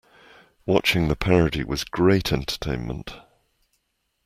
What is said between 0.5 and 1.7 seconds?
Watching the parody